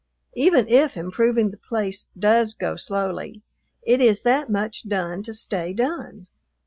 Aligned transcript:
Even 0.33 0.67
if 0.67 0.97
improving 0.97 1.51
the 1.51 1.57
place 1.59 2.07
does 2.17 2.55
go 2.55 2.75
slowly, 2.75 3.43
it 3.83 4.01
is 4.01 4.23
that 4.23 4.49
much 4.49 4.87
done 4.89 5.21
to 5.21 5.31
stay 5.31 5.73
done. 5.73 6.25